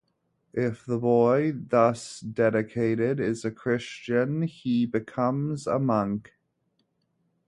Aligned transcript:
If 0.55 0.83
the 0.83 0.97
boy 0.97 1.53
thus 1.55 2.21
dedicated 2.21 3.19
is 3.19 3.45
a 3.45 3.51
Christian, 3.51 4.41
he 4.41 4.87
becomes 4.87 5.67
a 5.67 5.77
monk. 5.77 6.33